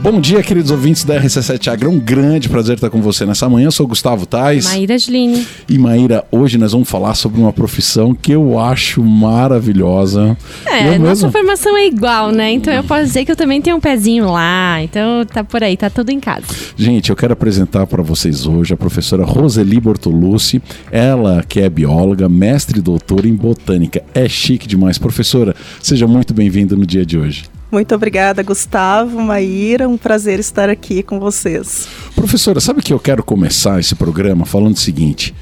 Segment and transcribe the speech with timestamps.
[0.00, 1.88] Bom dia, queridos ouvintes da RC7 Agro.
[1.88, 3.66] É um grande prazer estar com você nessa manhã.
[3.66, 4.64] Eu sou Gustavo Tais.
[4.64, 5.44] Maíra Giline.
[5.68, 10.36] E Maíra, hoje nós vamos falar sobre uma profissão que eu acho maravilhosa.
[10.64, 11.32] É, eu nossa mesmo...
[11.32, 12.52] formação é igual, né?
[12.52, 14.80] Então eu posso dizer que eu também tenho um pezinho lá.
[14.80, 16.46] Então tá por aí, tá tudo em casa.
[16.76, 20.62] Gente, eu quero apresentar para vocês hoje a professora Roseli Bortolucci.
[20.92, 24.04] Ela que é bióloga, mestre e doutora em botânica.
[24.14, 24.96] É chique demais.
[24.96, 27.57] Professora, seja muito bem-vinda no dia de hoje.
[27.70, 29.86] Muito obrigada, Gustavo, Maíra.
[29.86, 31.86] Um prazer estar aqui com vocês.
[32.14, 35.34] Professora, sabe que eu quero começar esse programa falando o seguinte: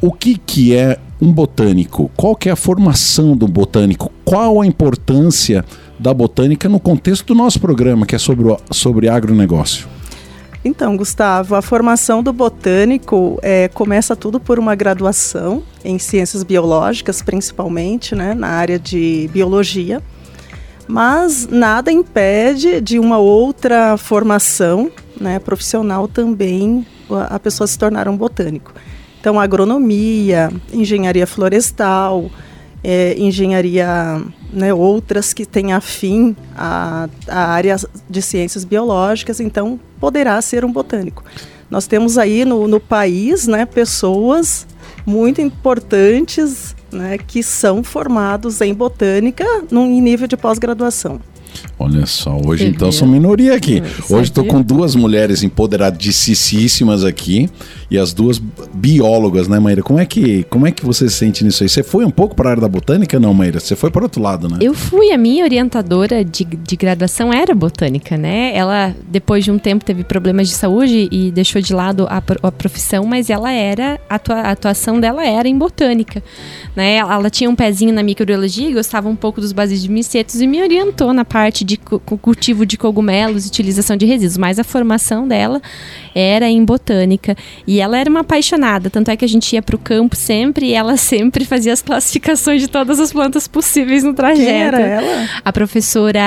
[0.00, 2.10] o que, que é um botânico?
[2.16, 4.10] Qual que é a formação do botânico?
[4.24, 5.64] Qual a importância
[5.98, 9.86] da botânica no contexto do nosso programa, que é sobre, sobre agronegócio?
[10.64, 17.22] Então, Gustavo, a formação do botânico é, começa tudo por uma graduação em ciências biológicas,
[17.22, 20.02] principalmente, né, na área de biologia
[20.88, 26.86] mas nada impede de uma outra formação né, profissional também
[27.28, 28.72] a pessoa se tornar um botânico.
[29.20, 32.30] Então, agronomia, engenharia florestal,
[32.82, 34.22] é, engenharia,
[34.52, 37.76] né, outras que têm afim à, à área
[38.08, 41.24] de ciências biológicas, então poderá ser um botânico.
[41.70, 44.66] Nós temos aí no, no país né, pessoas
[45.04, 51.20] muito importantes né, que são formados em botânica num nível de pós-graduação.
[51.78, 53.80] Olha só, hoje então são minoria aqui.
[54.10, 57.48] Hoje estou com duas mulheres empoderadíssimas aqui
[57.88, 58.40] e as duas
[58.74, 59.80] biólogas, né, Maíra?
[59.80, 61.68] Como é que, como é que você se sente nisso aí?
[61.68, 63.60] Você foi um pouco para a área da botânica, não, Maíra?
[63.60, 64.58] Você foi para outro lado, né?
[64.60, 68.52] Eu fui, a minha orientadora de, de graduação era botânica, né?
[68.56, 72.52] Ela, depois de um tempo, teve problemas de saúde e deixou de lado a, a
[72.52, 76.22] profissão, mas ela era, a, atua, a atuação dela era em botânica,
[76.74, 76.96] né?
[76.96, 80.46] Ela, ela tinha um pezinho na microbiologia, gostava um pouco dos bases de micetos e
[80.46, 85.60] me orientou na parte de cultivo de cogumelos, utilização de resíduos, mas a formação dela
[86.14, 87.36] era em botânica.
[87.66, 90.68] E ela era uma apaixonada, tanto é que a gente ia para o campo sempre
[90.68, 94.46] e ela sempre fazia as classificações de todas as plantas possíveis no trajeto.
[94.46, 95.28] Quem era ela?
[95.44, 96.22] A professora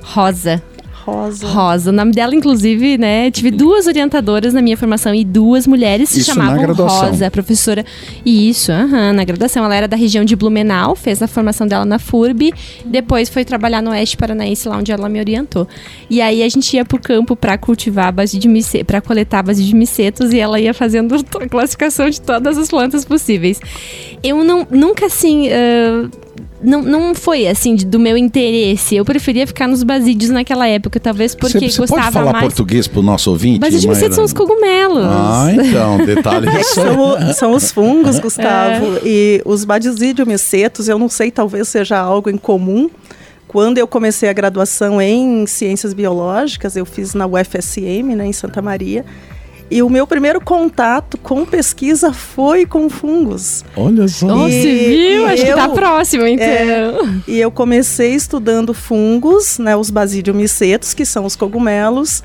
[0.00, 0.62] Rosa.
[1.08, 1.46] Rosa.
[1.46, 1.90] Rosa.
[1.90, 3.30] O nome dela, inclusive, né?
[3.30, 7.84] Tive duas orientadoras na minha formação e duas mulheres se chamavam Rosa, a professora.
[8.24, 9.64] Isso, aham, na graduação.
[9.64, 12.52] Ela era da região de Blumenau, fez a formação dela na FURB,
[12.84, 15.66] depois foi trabalhar no Oeste Paranaense, lá onde ela me orientou.
[16.10, 19.38] E aí a gente ia pro campo para cultivar a base de micetos, para coletar
[19.38, 23.60] a base de micetos e ela ia fazendo a classificação de todas as plantas possíveis.
[24.22, 25.48] Eu não, nunca assim.
[25.48, 26.27] Uh,
[26.62, 28.96] não, não foi assim do meu interesse.
[28.96, 32.44] Eu preferia ficar nos basídios naquela época, talvez porque você, você gostava pode falar mais.
[32.44, 33.60] português pro nosso ouvinte?
[33.60, 35.04] Basídios são os cogumelos.
[35.04, 38.96] Ah, então, detalhe é são, são, os fungos, Gustavo.
[38.96, 39.00] É.
[39.04, 42.90] E os badisídiomicetos, eu não sei, talvez seja algo em comum.
[43.46, 48.60] Quando eu comecei a graduação em ciências biológicas, eu fiz na UFSM, né, em Santa
[48.60, 49.04] Maria.
[49.70, 53.64] E o meu primeiro contato com pesquisa foi com fungos.
[53.76, 54.26] Olha só.
[54.26, 55.26] Oh, você viu?
[55.26, 56.46] Acho eu, que tá próximo, então.
[56.46, 56.92] É,
[57.26, 62.22] e eu comecei estudando fungos, né, os basidiomicetos, que são os cogumelos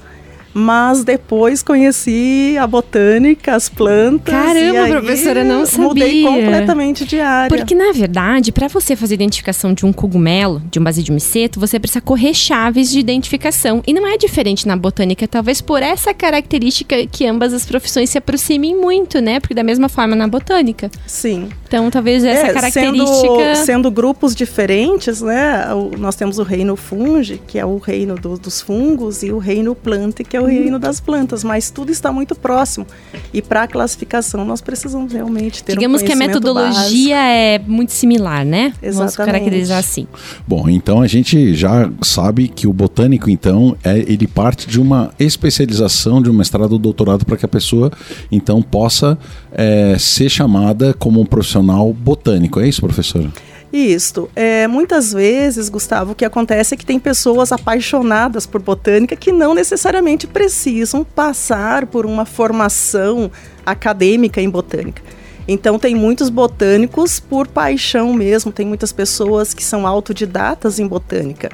[0.54, 4.34] mas depois conheci a botânica, as plantas.
[4.34, 5.88] Caramba, professora, não sabia.
[5.88, 7.56] Mudei completamente de área.
[7.56, 10.84] Porque, na verdade, para você fazer identificação de um cogumelo, de um
[11.14, 13.82] miceto, você precisa correr chaves de identificação.
[13.88, 18.18] E não é diferente na botânica, talvez por essa característica que ambas as profissões se
[18.18, 19.40] aproximem muito, né?
[19.40, 20.92] Porque da mesma forma na botânica.
[21.08, 21.50] Sim.
[21.68, 23.56] Então, talvez essa é, característica.
[23.56, 25.66] Sendo, sendo, grupos diferentes, né?
[25.98, 29.74] nós temos o reino fungi, que é o reino do, dos fungos, e o reino
[29.74, 32.86] planta, que é o reino das plantas, mas tudo está muito próximo.
[33.34, 37.14] E para a classificação nós precisamos realmente ter Digamos um que a metodologia básico.
[37.14, 38.74] é muito similar, né?
[38.82, 38.96] Exatamente.
[38.96, 40.08] Vamos caracterizar assim.
[40.48, 45.12] Bom, então a gente já sabe que o botânico então é ele parte de uma
[45.20, 47.92] especialização de um mestrado ou doutorado para que a pessoa
[48.32, 49.18] então possa
[49.52, 52.60] é, ser chamada como um profissional botânico.
[52.60, 53.32] É isso, professora?
[53.74, 54.30] Isto.
[54.36, 59.32] É, muitas vezes, Gustavo, o que acontece é que tem pessoas apaixonadas por botânica que
[59.32, 63.32] não necessariamente precisam passar por uma formação
[63.66, 65.02] acadêmica em botânica.
[65.48, 71.50] Então, tem muitos botânicos por paixão mesmo, tem muitas pessoas que são autodidatas em botânica.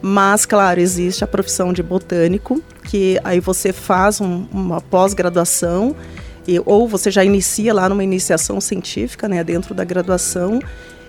[0.00, 5.96] Mas, claro, existe a profissão de botânico, que aí você faz um, uma pós-graduação,
[6.64, 10.60] ou você já inicia lá numa iniciação científica, né, dentro da graduação,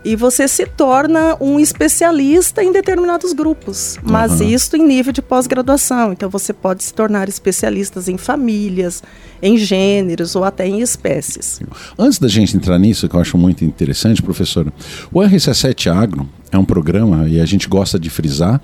[0.05, 4.47] e você se torna um especialista em determinados grupos, mas uhum.
[4.47, 6.13] isso em nível de pós-graduação.
[6.13, 9.01] Então você pode se tornar especialistas em famílias,
[9.41, 11.59] em gêneros ou até em espécies.
[11.97, 14.71] Antes da gente entrar nisso, que eu acho muito interessante, professora,
[15.11, 18.61] o RC7 Agro é um programa, e a gente gosta de frisar,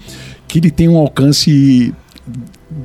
[0.48, 1.92] que ele tem um alcance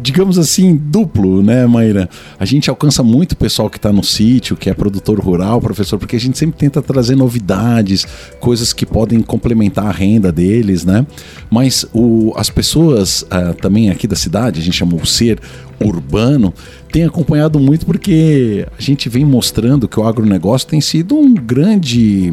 [0.02, 2.08] digamos assim, duplo, né, Maíra?
[2.38, 5.98] A gente alcança muito o pessoal que está no sítio, que é produtor rural, professor,
[5.98, 8.06] porque a gente sempre tenta trazer novidades,
[8.40, 11.06] coisas que podem complementar a renda deles, né?
[11.50, 15.40] Mas o, as pessoas uh, também aqui da cidade, a gente chama o ser
[15.80, 16.52] urbano,
[16.90, 22.32] tem acompanhado muito porque a gente vem mostrando que o agronegócio tem sido um grande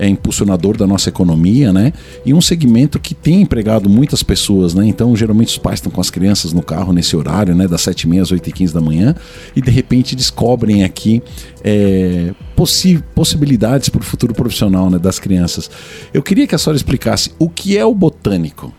[0.00, 1.92] é impulsionador da nossa economia, né?
[2.24, 4.86] E um segmento que tem empregado muitas pessoas, né?
[4.86, 7.68] Então, geralmente os pais estão com as crianças no carro nesse horário, né?
[7.68, 9.14] Das 7h30 às 8h15 da manhã
[9.54, 11.22] e de repente descobrem aqui
[11.62, 15.70] é, possi possibilidades para o futuro profissional né, das crianças.
[16.14, 18.72] Eu queria que a senhora explicasse o que é o botânico.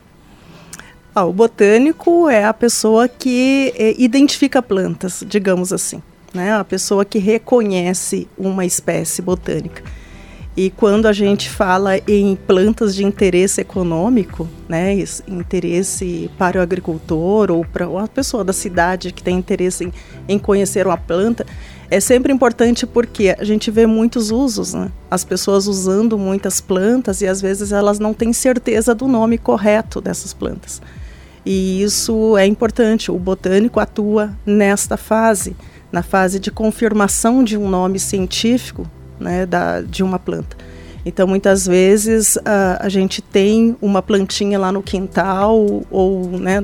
[1.14, 6.02] Ah, o botânico é a pessoa que é, identifica plantas, digamos assim.
[6.34, 6.52] Né?
[6.52, 9.84] A pessoa que reconhece uma espécie botânica.
[10.56, 14.94] E quando a gente fala em plantas de interesse econômico, né,
[15.26, 19.94] interesse para o agricultor ou para uma pessoa da cidade que tem interesse em,
[20.28, 21.46] em conhecer uma planta,
[21.90, 24.92] é sempre importante porque a gente vê muitos usos, né?
[25.10, 30.02] as pessoas usando muitas plantas e às vezes elas não têm certeza do nome correto
[30.02, 30.82] dessas plantas.
[31.46, 35.56] E isso é importante, o botânico atua nesta fase,
[35.92, 38.86] na fase de confirmação de um nome científico
[39.22, 40.58] né, da, de uma planta.
[41.06, 46.64] Então, muitas vezes a, a gente tem uma plantinha lá no quintal ou né,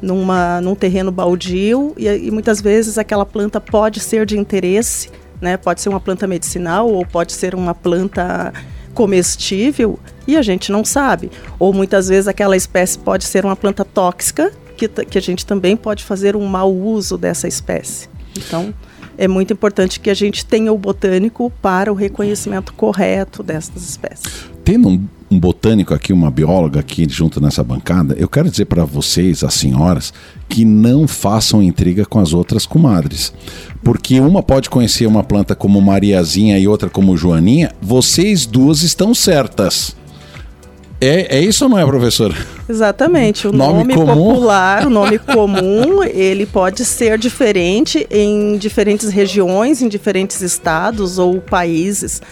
[0.00, 5.10] numa, num terreno baldio e, e, muitas vezes aquela planta pode ser de interesse,
[5.40, 8.52] né, pode ser uma planta medicinal ou pode ser uma planta
[8.94, 11.30] comestível e a gente não sabe.
[11.58, 15.76] Ou muitas vezes aquela espécie pode ser uma planta tóxica que, que a gente também
[15.76, 18.08] pode fazer um mau uso dessa espécie.
[18.36, 18.74] Então,
[19.16, 24.48] é muito importante que a gente tenha o botânico para o reconhecimento correto destas espécies.
[24.64, 28.84] Tendo um, um botânico aqui, uma bióloga aqui junto nessa bancada, eu quero dizer para
[28.84, 30.12] vocês, as senhoras,
[30.48, 33.32] que não façam intriga com as outras comadres.
[33.82, 39.14] Porque uma pode conhecer uma planta como Mariazinha e outra como Joaninha, vocês duas estão
[39.14, 39.96] certas.
[41.04, 42.34] É, é isso ou não é, professor?
[42.68, 43.46] Exatamente.
[43.46, 49.88] O nome, nome popular, o nome comum, ele pode ser diferente em diferentes regiões, em
[49.88, 52.22] diferentes estados ou países.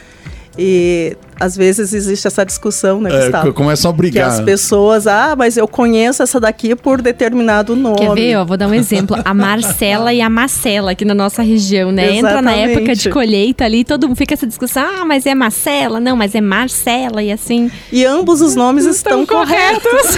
[0.58, 3.49] E às vezes existe essa discussão, né, é, Gustavo?
[3.49, 4.29] É, começam a brigar.
[4.29, 7.99] Que as pessoas, ah, mas eu conheço essa daqui por determinado nome.
[7.99, 8.37] Quer ver?
[8.37, 9.17] Ó, vou dar um exemplo.
[9.25, 12.17] A Marcela e a Marcela aqui na nossa região, né?
[12.17, 12.26] Exatamente.
[12.26, 16.00] Entra na época de colheita ali, todo mundo fica essa discussão, ah, mas é Marcela,
[16.00, 17.70] não, mas é Marcela e assim.
[17.90, 20.17] E ambos os nomes estão, estão corretos.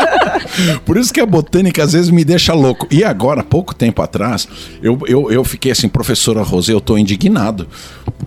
[0.84, 2.86] por isso que a botânica às vezes me deixa louco.
[2.90, 4.48] E agora, pouco tempo atrás,
[4.82, 7.66] eu, eu, eu fiquei assim, professora Rosé, eu tô indignado.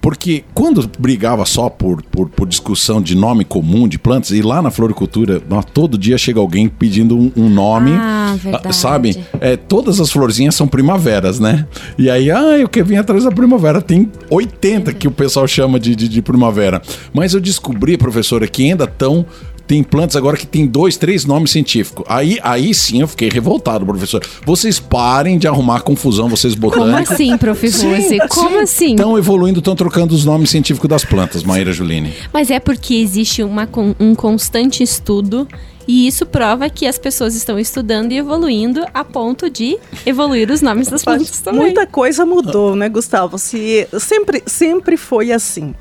[0.02, 4.32] Porque quando brigava só por por, por discussão de nome comum de plantas.
[4.32, 5.42] E lá na floricultura,
[5.74, 7.92] todo dia chega alguém pedindo um, um nome.
[7.92, 8.76] Ah, ah, verdade.
[8.76, 9.26] Sabe?
[9.40, 11.68] É, todas as florzinhas são primaveras, né?
[11.98, 13.82] E aí, ah, eu quero vir atrás da primavera.
[13.82, 16.82] Tem 80 que o pessoal chama de, de, de primavera.
[17.14, 19.26] Mas eu descobri, professora, que ainda estão
[19.68, 22.06] tem plantas agora que tem dois, três nomes científicos.
[22.08, 24.24] Aí, aí sim eu fiquei revoltado, professor.
[24.46, 27.08] Vocês parem de arrumar confusão, vocês botânicos.
[27.08, 27.72] Como assim, prof.
[27.72, 28.58] Sim, Como sim.
[28.58, 28.90] assim?
[28.92, 32.14] Estão evoluindo, estão trocando os nomes científicos das plantas, Maíra Juline.
[32.32, 33.68] Mas é porque existe uma,
[34.00, 35.48] um constante estudo
[35.88, 40.62] e isso prova que as pessoas estão estudando e evoluindo a ponto de evoluir os
[40.62, 41.62] nomes das plantas também.
[41.62, 43.38] Muita coisa mudou, né, Gustavo?
[43.38, 45.76] Se, sempre, sempre foi assim.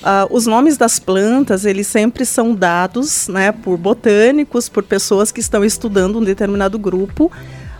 [0.00, 5.40] Uh, os nomes das plantas, eles sempre são dados né, por botânicos, por pessoas que
[5.40, 7.30] estão estudando um determinado grupo.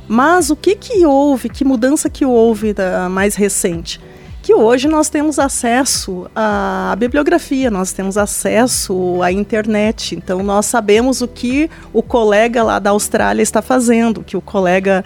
[0.07, 4.01] Mas o que, que houve, que mudança que houve da mais recente?
[4.43, 10.15] Que hoje nós temos acesso à bibliografia, nós temos acesso à internet.
[10.15, 14.41] Então nós sabemos o que o colega lá da Austrália está fazendo, o que o
[14.43, 15.05] colega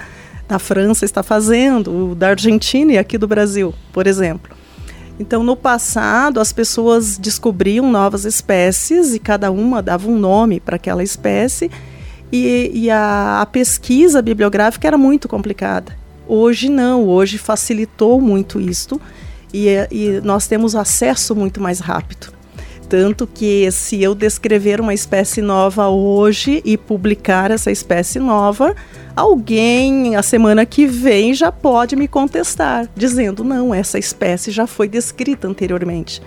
[0.49, 4.64] da França está fazendo, o da Argentina e aqui do Brasil, por exemplo.
[5.19, 10.77] Então, no passado, as pessoas descobriam novas espécies e cada uma dava um nome para
[10.77, 11.71] aquela espécie,
[12.33, 15.97] e, e a, a, pesquisa bibliográfica era muito complicada.
[16.27, 19.01] Hoje não, hoje facilitou muito isto
[19.53, 22.33] e, e nós temos acesso muito mais rápido.
[22.89, 28.75] Tanto que se eu descrever uma espécie nova hoje e publicar essa espécie nova,
[29.17, 34.89] alguém a semana que vem já pode me contestar, dizendo: não, essa espécie já foi
[34.89, 36.21] descrita anteriormente.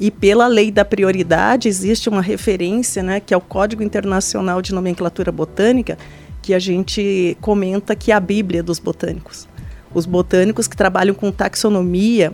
[0.00, 4.74] E pela lei da prioridade, existe uma referência, né, que é o Código Internacional de
[4.74, 5.96] Nomenclatura Botânica,
[6.42, 9.46] que a gente comenta que é a Bíblia dos botânicos.
[9.94, 12.32] Os botânicos que trabalham com taxonomia,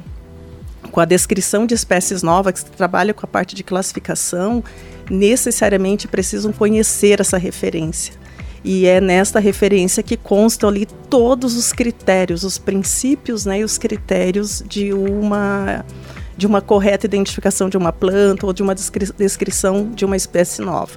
[0.90, 4.62] com a descrição de espécies novas, que trabalham com a parte de classificação,
[5.10, 8.14] necessariamente precisam conhecer essa referência.
[8.64, 13.78] E é nesta referência que constam ali todos os critérios, os princípios né, e os
[13.78, 15.84] critérios de uma,
[16.36, 20.60] de uma correta identificação de uma planta ou de uma descri descrição de uma espécie
[20.60, 20.92] nova.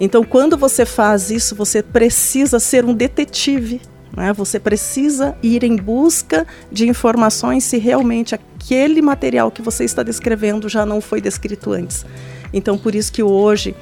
[0.00, 3.80] Então, quando você faz isso, você precisa ser um detetive.
[4.16, 4.32] Né?
[4.32, 10.68] Você precisa ir em busca de informações se realmente aquele material que você está descrevendo
[10.68, 12.04] já não foi descrito antes.
[12.52, 13.74] Então, por isso que hoje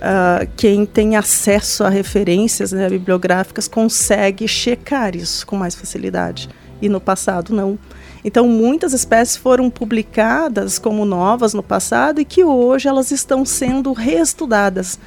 [0.00, 6.48] uh, quem tem acesso a referências né, bibliográficas consegue checar isso com mais facilidade.
[6.82, 7.78] E no passado não.
[8.24, 13.92] Então, muitas espécies foram publicadas como novas no passado e que hoje elas estão sendo
[13.92, 14.98] reestudadas.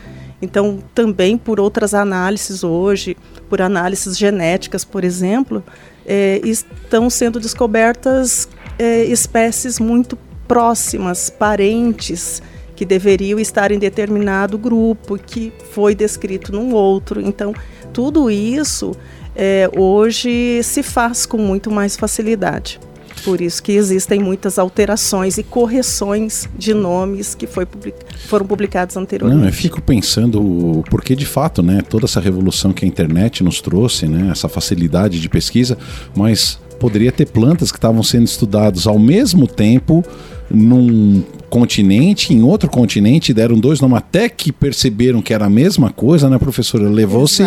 [0.42, 3.15] Então, também por outras análises hoje,
[3.50, 5.64] por análises genéticas, por exemplo,
[6.06, 8.48] é, estão sendo descobertas
[8.78, 12.42] é, espécies muito próximas, parentes,
[12.76, 17.22] que deveriam estar em determinado grupo, que foi descrito num outro.
[17.22, 17.54] Então,
[17.94, 18.96] tudo isso
[19.36, 22.80] é, hoje se faz com muito mais facilidade.
[23.24, 27.94] Por isso que existem muitas alterações e correções de nomes que public...
[28.27, 29.39] foram publicados anteriormente.
[29.39, 33.62] Não, eu fico pensando, porque de fato, né, toda essa revolução que a internet nos
[33.62, 35.77] trouxe, né, essa facilidade de pesquisa,
[36.15, 40.04] mas poderia ter plantas que estavam sendo estudadas ao mesmo tempo
[40.52, 45.90] num continente, em outro continente, deram dois nomes até que perceberam que era a mesma
[45.90, 46.90] coisa, né, professora?
[46.90, 47.42] Levou-se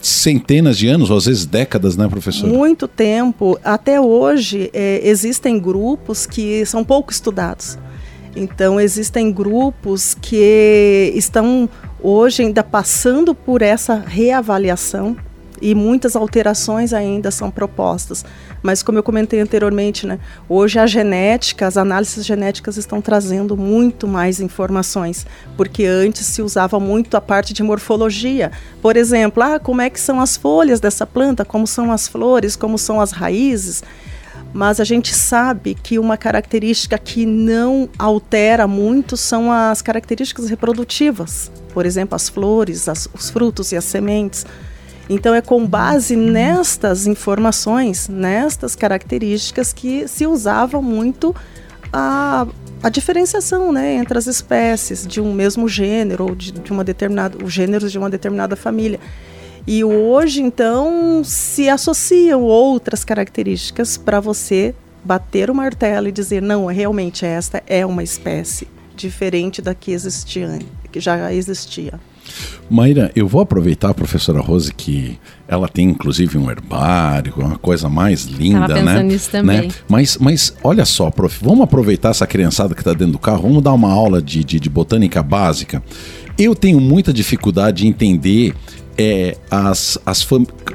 [0.00, 2.52] centenas de anos, ou às vezes décadas, né, professora?
[2.52, 3.58] Muito tempo.
[3.64, 7.76] Até hoje, é, existem grupos que são pouco estudados.
[8.36, 11.68] Então, existem grupos que estão
[12.00, 15.16] hoje ainda passando por essa reavaliação
[15.60, 18.24] e muitas alterações ainda são propostas.
[18.68, 24.06] Mas como eu comentei anteriormente, né, hoje a genética, as análises genéticas estão trazendo muito
[24.06, 28.52] mais informações, porque antes se usava muito a parte de morfologia.
[28.82, 32.56] Por exemplo, ah, como é que são as folhas dessa planta, como são as flores,
[32.56, 33.82] como são as raízes.
[34.52, 41.50] Mas a gente sabe que uma característica que não altera muito são as características reprodutivas.
[41.72, 44.44] Por exemplo, as flores, as, os frutos e as sementes.
[45.08, 51.34] Então é com base nestas informações, nestas características que se usava muito
[51.92, 52.46] a,
[52.82, 57.42] a diferenciação né, entre as espécies de um mesmo gênero ou de, de uma determinada,
[57.42, 59.00] os gêneros de uma determinada família.
[59.66, 64.74] E hoje, então, se associam outras características para você
[65.04, 70.58] bater o martelo e dizer, não, realmente esta é uma espécie diferente da que existia,
[70.90, 72.00] que já existia.
[72.70, 77.88] Maíra, eu vou aproveitar a professora Rose, que ela tem inclusive um herbário, uma coisa
[77.88, 79.02] mais linda, Tava né?
[79.02, 79.62] Nisso também.
[79.62, 79.68] Né?
[79.88, 83.62] Mas, mas olha só, prof, vamos aproveitar essa criançada que está dentro do carro, vamos
[83.62, 85.82] dar uma aula de, de, de botânica básica.
[86.36, 88.54] Eu tenho muita dificuldade de entender
[88.98, 90.26] é, as, as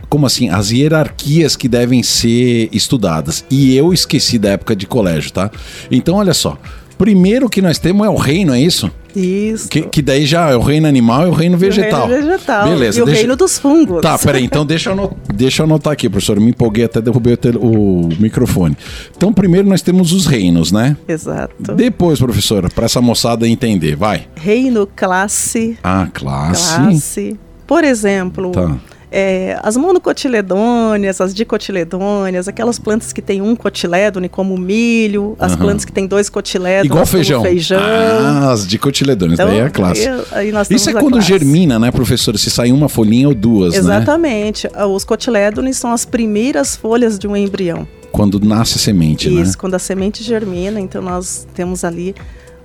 [0.07, 5.31] como assim as hierarquias que devem ser estudadas e eu esqueci da época de colégio
[5.33, 5.51] tá
[5.91, 6.57] então olha só
[7.03, 9.69] primeiro que nós temos é o reino é isso isso.
[9.69, 12.05] Que, que, daí já é o reino animal e o reino vegetal.
[12.05, 12.67] O reino vegetal.
[12.67, 12.99] Beleza.
[12.99, 14.01] E o reino dos fungos.
[14.01, 14.43] Tá, peraí.
[14.43, 16.37] Então deixa eu, anotar, deixa eu anotar aqui, professor.
[16.37, 18.75] Eu me empolguei até derrubei o, o, microfone.
[19.15, 20.97] Então, primeiro nós temos os reinos, né?
[21.07, 21.75] Exato.
[21.75, 24.27] Depois, professora, para essa moçada entender, vai.
[24.35, 25.77] Reino, classe.
[25.83, 26.75] Ah, classe.
[26.75, 27.39] Classe.
[27.67, 28.75] Por exemplo, tá
[29.15, 35.51] é, as monocotiledôneas, as dicotiledôneas, aquelas plantas que têm um cotilédone, como o milho, as
[35.51, 35.59] uhum.
[35.59, 37.43] plantas que têm dois cotilédones, Igual feijão.
[37.43, 37.79] feijão.
[37.79, 40.07] Ah, as dicotiledôneas, então, daí é a classe.
[40.31, 41.27] Aí, aí Isso é quando classe.
[41.27, 42.39] germina, né, professora?
[42.39, 44.67] Se sai uma folhinha ou duas, Exatamente.
[44.67, 44.71] né?
[44.73, 44.93] Exatamente.
[44.95, 47.87] Os cotilédones são as primeiras folhas de um embrião.
[48.11, 49.41] Quando nasce a semente, Isso, né?
[49.43, 52.15] Isso, quando a semente germina, então nós temos ali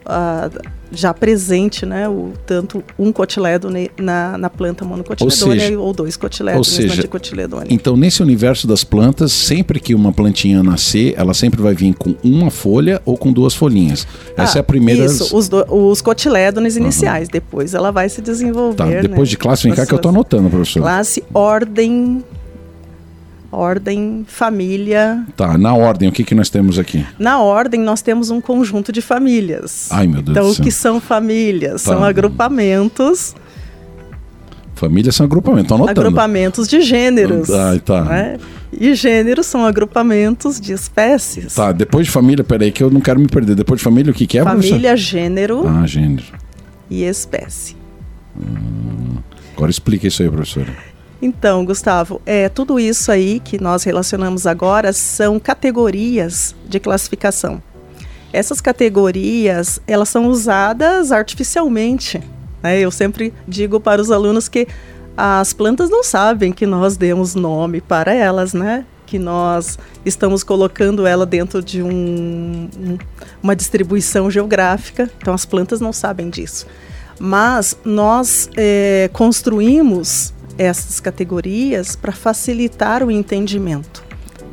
[0.08, 6.16] uh, já presente, né, o, tanto um cotilédone na, na planta monocotiledônea ou, ou dois
[6.16, 7.66] cotilédones na dicotiledônea.
[7.70, 12.14] Então, nesse universo das plantas, sempre que uma plantinha nascer, ela sempre vai vir com
[12.24, 14.06] uma folha ou com duas folhinhas.
[14.36, 15.04] Essa ah, é a primeira...
[15.04, 17.28] Isso, os, do, os cotilédones iniciais.
[17.28, 17.32] Uhum.
[17.32, 20.10] Depois ela vai se desenvolver, Tá, depois né, de classe, vem cá que eu estou
[20.10, 20.80] anotando, professor.
[20.80, 22.24] Classe, ordem,
[23.50, 25.24] ordem, família.
[25.36, 27.04] Tá, na ordem, o que, que nós temos aqui?
[27.18, 29.88] Na ordem, nós temos um conjunto de famílias.
[29.90, 30.62] Ai, meu Deus então, do céu.
[30.62, 31.82] o que são famílias?
[31.82, 31.92] Tá.
[31.92, 33.34] São agrupamentos.
[34.74, 36.00] Famílias são agrupamentos, anotando.
[36.00, 37.50] Agrupamentos de gêneros.
[37.50, 38.04] Ah, tá.
[38.04, 38.38] Né?
[38.72, 41.54] E gêneros são agrupamentos de espécies.
[41.54, 43.56] Tá, depois de família, peraí que eu não quero me perder.
[43.56, 44.44] Depois de família, o que, que é?
[44.44, 45.66] Família, gênero.
[45.66, 46.24] Ah, gênero.
[46.90, 47.76] E espécie.
[48.36, 49.16] Hum,
[49.56, 50.68] agora explica isso aí, professora.
[51.20, 57.60] Então, Gustavo, é, tudo isso aí que nós relacionamos agora são categorias de classificação.
[58.32, 62.22] Essas categorias, elas são usadas artificialmente.
[62.62, 62.78] Né?
[62.78, 64.68] Eu sempre digo para os alunos que
[65.16, 68.84] as plantas não sabem que nós demos nome para elas, né?
[69.04, 72.68] Que nós estamos colocando ela dentro de um,
[73.42, 75.10] uma distribuição geográfica.
[75.18, 76.66] Então as plantas não sabem disso.
[77.18, 84.04] Mas nós é, construímos essas categorias para facilitar o entendimento,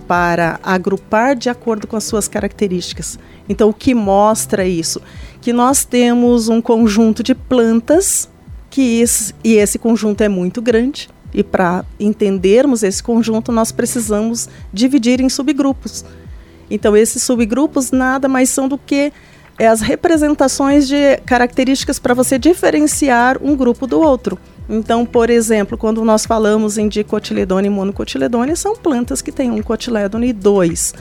[0.07, 3.17] para agrupar de acordo com as suas características.
[3.49, 5.01] Então, o que mostra isso?
[5.41, 8.29] Que nós temos um conjunto de plantas
[8.69, 11.09] que esse, e esse conjunto é muito grande.
[11.33, 16.05] E para entendermos esse conjunto, nós precisamos dividir em subgrupos.
[16.69, 19.11] Então, esses subgrupos nada mais são do que
[19.57, 24.37] é as representações de características para você diferenciar um grupo do outro.
[24.67, 29.61] Então, por exemplo, quando nós falamos em dicotiledônia e monocotiledônia, são plantas que têm um
[29.61, 30.93] cotilédone e dois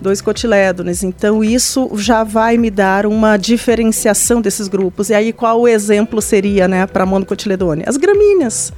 [0.00, 1.02] dois cotilédones.
[1.02, 5.10] Então, isso já vai me dar uma diferenciação desses grupos.
[5.10, 7.84] E aí, qual o exemplo seria né, para monocotiledônia?
[7.86, 8.72] As gramíneas.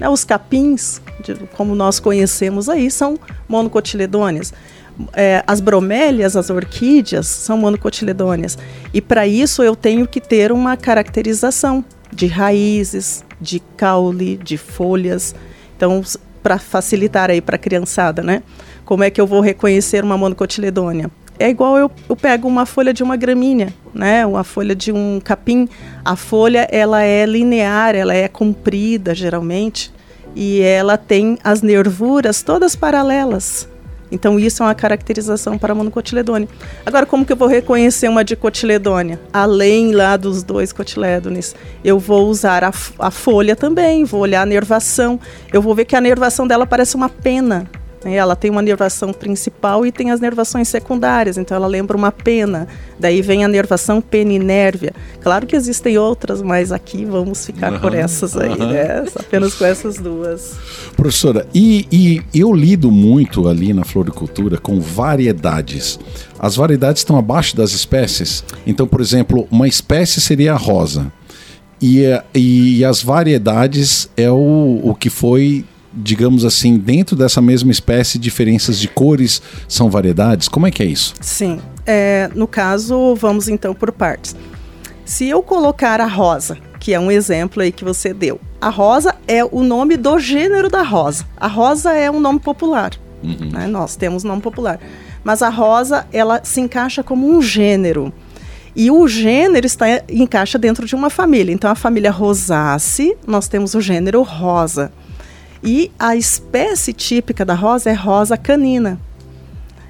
[0.00, 4.52] Né, os capins, de, como nós conhecemos aí, são monocotiledôneas.
[5.12, 8.56] É, as bromélias, as orquídeas, são monocotiledôneas.
[8.92, 15.34] E para isso eu tenho que ter uma caracterização de raízes, de caule, de folhas.
[15.76, 16.02] Então,
[16.42, 18.42] para facilitar aí para a criançada, né?
[18.84, 21.10] Como é que eu vou reconhecer uma monocotiledônia?
[21.38, 24.24] É igual eu, eu pego uma folha de uma gramínea, né?
[24.24, 25.68] Uma folha de um capim.
[26.04, 29.92] A folha ela é linear, ela é comprida geralmente
[30.34, 33.68] e ela tem as nervuras todas paralelas.
[34.12, 36.48] Então isso é uma caracterização para a monocotiledônia.
[36.84, 39.18] Agora, como que eu vou reconhecer uma dicotiledônia?
[39.32, 44.46] Além lá dos dois cotilédones, eu vou usar a, a folha também, vou olhar a
[44.46, 45.18] nervação.
[45.50, 47.66] Eu vou ver que a nervação dela parece uma pena.
[48.04, 48.14] Né?
[48.14, 52.68] Ela tem uma nervação principal e tem as nervações secundárias, então ela lembra uma pena.
[52.98, 54.92] Daí vem a nervação peninérvia.
[55.20, 58.68] Claro que existem outras, mas aqui vamos ficar uhum, por essas aí, uhum.
[58.68, 59.04] né?
[59.16, 60.56] Apenas com essas duas.
[60.96, 65.98] Professora, e, e eu lido muito ali na floricultura com variedades.
[66.38, 68.44] As variedades estão abaixo das espécies.
[68.66, 71.12] Então, por exemplo, uma espécie seria a rosa.
[71.82, 78.18] E, e, as variedades é o, o que foi digamos assim, dentro dessa mesma espécie,
[78.18, 80.48] diferenças de cores são variedades?
[80.48, 81.14] Como é que é isso?
[81.20, 81.60] Sim.
[81.86, 84.36] É, no caso, vamos então por partes.
[85.04, 89.14] Se eu colocar a rosa, que é um exemplo aí que você deu, a rosa
[89.26, 91.26] é o nome do gênero da rosa.
[91.36, 92.92] A rosa é um nome popular.
[93.22, 93.50] Uhum.
[93.52, 93.66] Né?
[93.66, 94.80] Nós temos nome popular.
[95.24, 98.12] Mas a rosa, ela se encaixa como um gênero.
[98.74, 101.52] E o gênero está encaixa dentro de uma família.
[101.52, 104.90] Então, a família Rosácea, nós temos o gênero rosa.
[105.62, 108.98] E a espécie típica da rosa é rosa canina.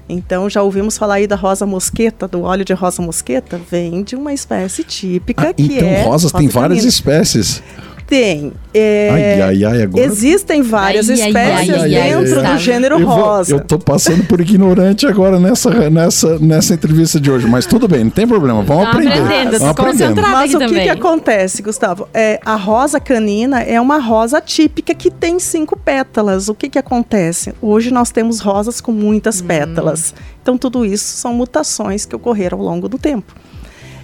[0.07, 3.59] Então, já ouvimos falar aí da rosa mosqueta, do óleo de rosa mosqueta?
[3.71, 6.01] Vem de uma espécie típica ah, que então, é.
[6.01, 6.89] Então, rosas rosa tem várias canina.
[6.89, 7.63] espécies.
[8.07, 8.53] Tem.
[8.73, 10.05] É, ai, ai, ai, agora...
[10.05, 13.55] Existem várias ai, espécies ai, dentro do gênero eu rosa.
[13.55, 18.03] eu tô passando por ignorante agora nessa, nessa, nessa entrevista de hoje, mas tudo bem,
[18.03, 19.13] não tem problema, vamos aprender.
[19.13, 20.21] Aprendendo, vamos aprendendo.
[20.21, 22.07] Mas o que, que acontece, Gustavo?
[22.13, 26.49] É, a rosa canina é uma rosa típica que tem cinco pétalas.
[26.49, 27.53] O que, que acontece?
[27.61, 29.45] Hoje nós temos rosas com muitas hum.
[29.45, 30.13] pétalas.
[30.41, 33.33] Então, tudo isso são mutações que ocorreram ao longo do tempo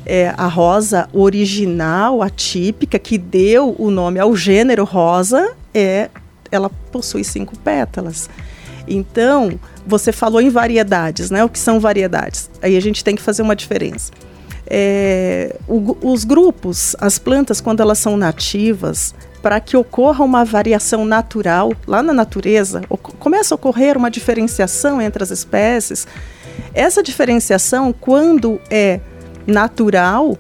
[0.10, 6.10] é, a rosa original, atípica, que deu o nome ao gênero rosa, é,
[6.52, 8.28] ela possui cinco pétalas.
[8.88, 11.44] Então, você falou em variedades, né?
[11.44, 12.50] O que são variedades?
[12.60, 14.12] Aí a gente tem que fazer uma diferença.
[14.66, 21.06] É, o, os grupos, as plantas, quando elas são nativas, para que ocorra uma variação
[21.06, 22.82] natural lá na natureza,
[23.20, 26.08] começa a ocorrer uma diferenciação entre as espécies.
[26.74, 29.00] Essa diferenciação, quando é
[29.48, 30.38] natural,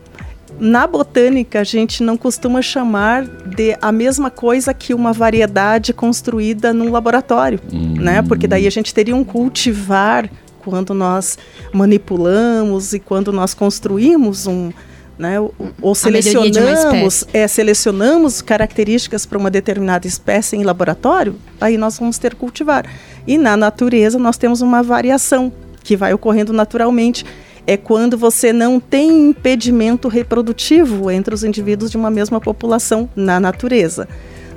[0.59, 6.73] na botânica a gente não costuma chamar de a mesma coisa que uma variedade construída
[6.73, 7.95] num laboratório, hum.
[7.97, 8.21] né?
[8.21, 10.29] Porque daí a gente teria um cultivar
[10.63, 11.37] quando nós
[11.73, 14.71] manipulamos e quando nós construímos um,
[15.17, 21.97] né, ou, ou selecionamos, é, selecionamos características para uma determinada espécie em laboratório, aí nós
[21.97, 22.85] vamos ter cultivar.
[23.25, 25.51] E na natureza nós temos uma variação
[25.83, 27.25] que vai ocorrendo naturalmente
[27.65, 33.39] é quando você não tem impedimento reprodutivo entre os indivíduos de uma mesma população na
[33.39, 34.07] natureza.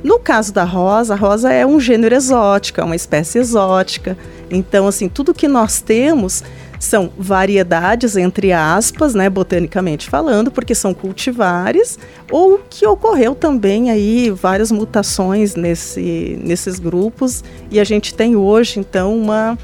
[0.02, 4.18] No caso da rosa, a rosa é um gênero exótico, é uma espécie exótica.
[4.50, 6.42] Então, assim, tudo que nós temos
[6.80, 11.96] são variedades, entre aspas, né, botanicamente falando, porque são cultivares,
[12.28, 18.80] ou que ocorreu também aí várias mutações nesse, nesses grupos, e a gente tem hoje,
[18.80, 19.56] então, uma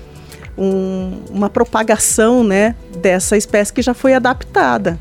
[0.58, 4.98] um, uma propagação né, dessa espécie que já foi adaptada.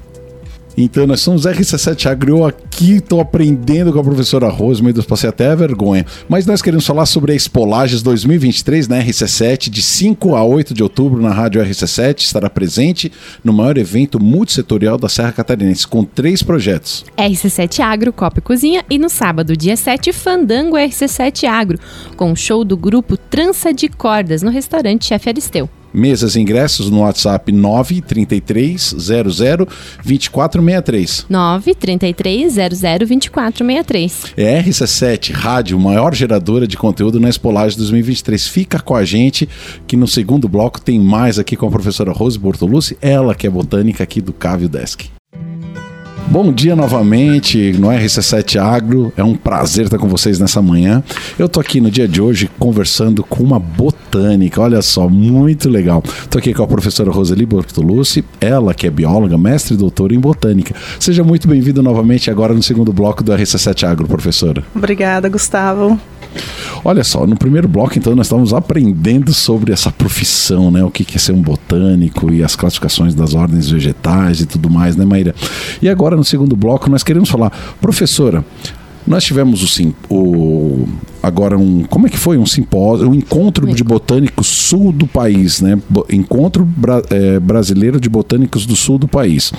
[0.79, 5.27] Então, nós somos RC7 Agro aqui, estou aprendendo com a professora Rose, meio dos passei
[5.27, 6.05] até vergonha.
[6.29, 10.83] Mas nós queremos falar sobre a Expolages 2023 na RC7, de 5 a 8 de
[10.83, 12.19] outubro na Rádio RC7.
[12.19, 13.11] Estará presente
[13.43, 18.85] no maior evento multissetorial da Serra Catarinense, com três projetos: RC7 Agro, Copa e Cozinha,
[18.87, 21.79] e no sábado, dia 7, Fandango RC7 Agro,
[22.15, 25.67] com o show do grupo Trança de Cordas no restaurante Chefe Aristeu.
[25.97, 29.67] Mesas e ingressos no WhatsApp 933 00
[30.03, 31.25] 2463.
[31.29, 34.33] 933 00 2463.
[34.37, 38.47] É RC7 Rádio, maior geradora de conteúdo na Espolagem 2023.
[38.47, 39.49] Fica com a gente
[39.87, 43.49] que no segundo bloco tem mais aqui com a professora Rose Bortolucci, ela que é
[43.49, 45.16] botânica aqui do Cávio Desk.
[46.29, 49.13] Bom dia novamente no RC7 Agro.
[49.15, 51.01] É um prazer estar com vocês nessa manhã.
[51.39, 54.59] Eu estou aqui no dia de hoje conversando com uma botânica.
[54.59, 56.03] Olha só, muito legal.
[56.05, 60.19] Estou aqui com a professora Roseli Bortolucci, ela que é bióloga, mestre e doutora em
[60.19, 60.75] botânica.
[60.99, 64.61] Seja muito bem-vindo novamente agora no segundo bloco do RC7 Agro, professora.
[64.75, 65.97] Obrigada, Gustavo.
[66.83, 70.83] Olha só, no primeiro bloco, então, nós estamos aprendendo sobre essa profissão, né?
[70.83, 74.95] O que é ser um botânico e as classificações das ordens vegetais e tudo mais,
[74.95, 75.33] né, Maíra?
[75.81, 78.43] E agora, no segundo bloco, nós queremos falar, professora,
[79.07, 80.85] nós tivemos o, sim, o
[81.23, 85.61] agora um como é que foi um simpósio, um encontro de botânicos sul do país,
[85.61, 85.79] né?
[86.11, 89.53] Encontro bra, é, brasileiro de botânicos do sul do país.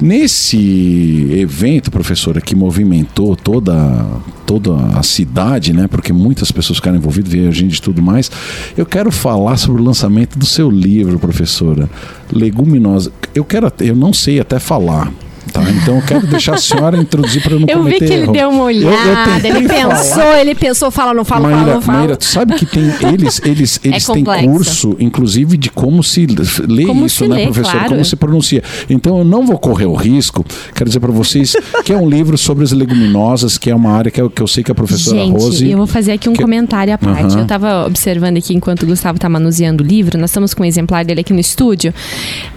[0.00, 4.06] Nesse evento, professora, que movimentou toda
[4.46, 5.88] toda a cidade, né?
[5.88, 8.30] Porque muitas pessoas ficaram envolvidas, veio gente e tudo mais.
[8.76, 11.90] Eu quero falar sobre o lançamento do seu livro, professora.
[12.32, 13.10] Leguminosa.
[13.34, 15.12] Eu quero, eu não sei até falar,
[15.52, 18.06] Tá, então eu quero deixar a senhora introduzir para eu não eu cometer Eu vi
[18.06, 20.40] que ele deu uma olhada, ele pensou, falar.
[20.40, 21.98] ele pensou, fala, não fala, Maíra, fala, não fala.
[21.98, 26.02] Maíra, tu sabe que tem, eles, eles, é eles é têm curso, inclusive, de como
[26.02, 26.26] se
[26.66, 27.72] lê como isso, se né, lê, professor?
[27.72, 27.88] Claro.
[27.90, 28.62] Como se pronuncia.
[28.88, 31.54] Então eu não vou correr o risco, quero dizer para vocês
[31.84, 34.46] que é um livro sobre as leguminosas, que é uma área que eu, que eu
[34.46, 35.70] sei que a professora Gente, Rose...
[35.70, 36.42] eu vou fazer aqui um que...
[36.42, 37.32] comentário à parte.
[37.32, 37.38] Uhum.
[37.38, 40.66] Eu estava observando aqui, enquanto o Gustavo está manuseando o livro, nós estamos com um
[40.66, 41.92] exemplar dele aqui no estúdio.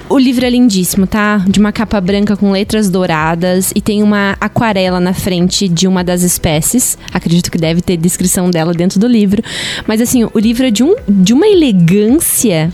[0.09, 1.43] O livro é lindíssimo, tá?
[1.45, 6.01] De uma capa branca com letras douradas e tem uma aquarela na frente de uma
[6.01, 6.97] das espécies.
[7.13, 9.43] Acredito que deve ter descrição dela dentro do livro.
[9.85, 12.71] Mas assim, o livro é de, um, de uma elegância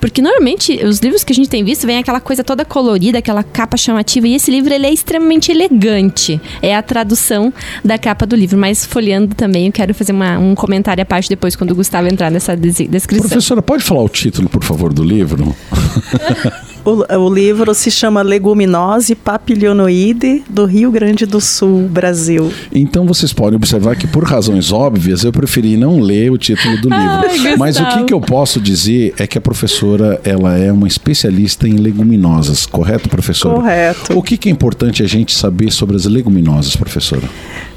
[0.00, 3.42] porque normalmente os livros que a gente tem visto vem aquela coisa toda colorida, aquela
[3.42, 4.28] capa chamativa.
[4.28, 6.40] E esse livro ele é extremamente elegante.
[6.62, 7.52] É a tradução
[7.84, 8.58] da capa do livro.
[8.58, 12.08] Mas folheando também, eu quero fazer uma, um comentário à parte depois, quando o Gustavo
[12.08, 13.28] entrar nessa descrição.
[13.28, 15.54] Professora, pode falar o título, por favor, do livro?
[16.84, 22.52] O, o, livro se chama Leguminose Papilionoide do Rio Grande do Sul, Brasil.
[22.72, 26.88] Então vocês podem observar que, por razões óbvias, eu preferi não ler o título do
[26.90, 27.48] livro.
[27.48, 30.88] Ai, Mas o que, que eu posso dizer é que a professora ela é uma
[30.88, 33.56] especialista em leguminosas, correto, professora?
[33.56, 34.18] Correto.
[34.18, 37.28] O que, que é importante a gente saber sobre as leguminosas, professora?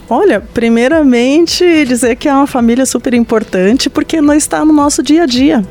[0.09, 5.23] Olha, primeiramente dizer que é uma família super importante porque não está no nosso dia
[5.23, 5.63] a dia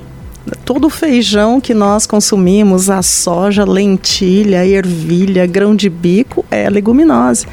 [0.64, 7.46] todo o feijão que nós consumimos, a soja, lentilha, ervilha, grão de bico, é leguminose.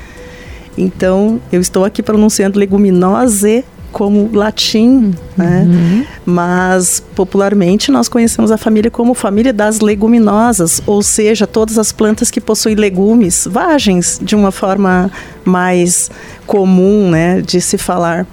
[0.77, 5.65] Então, eu estou aqui pronunciando leguminose como latim, né?
[5.67, 6.05] Uhum.
[6.25, 12.29] Mas popularmente nós conhecemos a família como família das leguminosas, ou seja, todas as plantas
[12.29, 15.09] que possuem legumes, vagens, de uma forma
[15.43, 16.11] mais
[16.45, 18.27] comum, né, de se falar.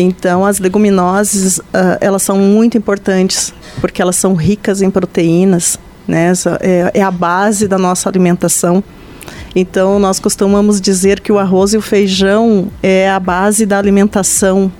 [0.00, 6.32] Então, as leguminosas, uh, elas são muito importantes, porque elas são ricas em proteínas, né?
[6.60, 8.82] É, é a base da nossa alimentação.
[9.56, 14.70] Então, nós costumamos dizer que o arroz e o feijão é a base da alimentação.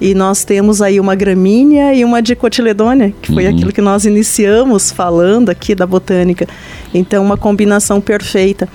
[0.00, 3.54] E nós temos aí uma gramínea e uma dicotiledônia, que foi uhum.
[3.54, 6.46] aquilo que nós iniciamos falando aqui da botânica.
[6.94, 8.66] Então, uma combinação perfeita.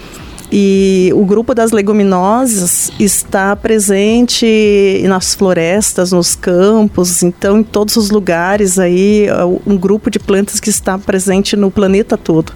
[0.54, 8.10] E o grupo das leguminosas está presente nas florestas, nos campos, então em todos os
[8.10, 12.52] lugares aí, é um grupo de plantas que está presente no planeta todo.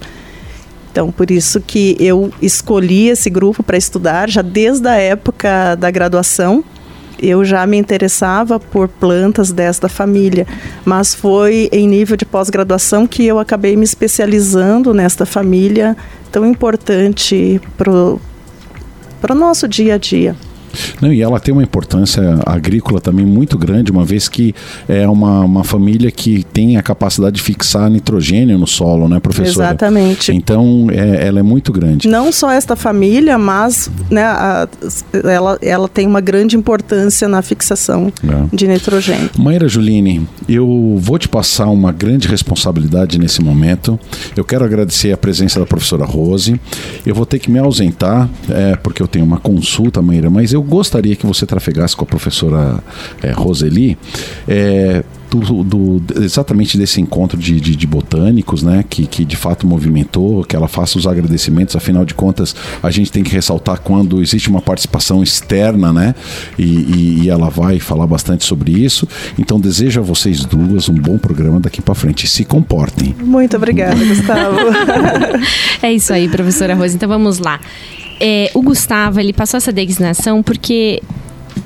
[0.92, 5.90] Então, por isso que eu escolhi esse grupo para estudar já desde a época da
[5.90, 6.62] graduação.
[7.18, 10.46] Eu já me interessava por plantas desta família,
[10.84, 15.96] mas foi em nível de pós-graduação que eu acabei me especializando nesta família
[16.36, 20.36] tão importante para o nosso dia a dia.
[21.00, 24.54] Não, e ela tem uma importância agrícola também muito grande, uma vez que
[24.88, 29.68] é uma, uma família que tem a capacidade de fixar nitrogênio no solo, né, professora?
[29.68, 30.32] Exatamente.
[30.32, 32.08] Então, é, ela é muito grande.
[32.08, 34.68] Não só esta família, mas né, a,
[35.24, 38.56] ela, ela tem uma grande importância na fixação é.
[38.56, 39.30] de nitrogênio.
[39.38, 43.98] Maíra Juline, eu vou te passar uma grande responsabilidade nesse momento.
[44.36, 46.60] Eu quero agradecer a presença da professora Rose.
[47.04, 50.62] Eu vou ter que me ausentar, é, porque eu tenho uma consulta, Maíra, mas eu
[50.66, 52.82] gostaria que você trafegasse com a professora
[53.22, 53.96] é, Roseli.
[54.48, 59.66] É, do, do, exatamente desse encontro de, de, de, botânicos, né, que, que de fato
[59.66, 64.22] movimentou, que ela faça os agradecimentos, afinal de contas, a gente tem que ressaltar quando
[64.22, 66.14] existe uma participação externa, né,
[66.58, 69.06] e, e, e ela vai falar bastante sobre isso.
[69.38, 72.26] Então, desejo a vocês duas um bom programa daqui para frente.
[72.26, 73.14] Se comportem.
[73.20, 74.56] Muito obrigada, Gustavo.
[75.82, 76.94] é isso aí, professora Rosa.
[76.94, 77.60] Então, vamos lá.
[78.20, 81.02] É, o Gustavo, ele passou essa designação porque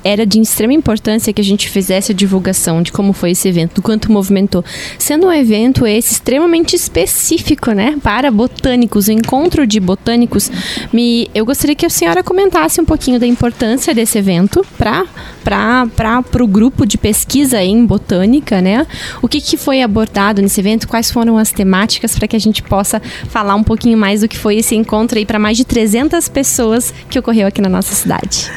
[0.03, 3.75] era de extrema importância que a gente fizesse a divulgação de como foi esse evento,
[3.75, 4.63] do quanto movimentou.
[4.97, 10.51] Sendo um evento esse extremamente específico, né, para botânicos, o encontro de botânicos,
[10.91, 15.05] me, eu gostaria que a senhora comentasse um pouquinho da importância desse evento para
[15.43, 18.85] para o grupo de pesquisa em botânica, né?
[19.21, 20.87] O que, que foi abordado nesse evento?
[20.87, 24.37] Quais foram as temáticas para que a gente possa falar um pouquinho mais do que
[24.37, 28.51] foi esse encontro aí para mais de 300 pessoas que ocorreu aqui na nossa cidade?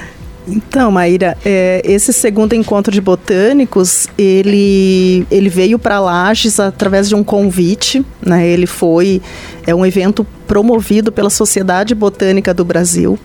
[0.46, 7.14] Então, Maíra, é, esse segundo encontro de botânicos, ele, ele veio para Lages através de
[7.14, 8.46] um convite, né?
[8.46, 9.22] Ele foi
[9.66, 13.18] é um evento promovido pela Sociedade Botânica do Brasil.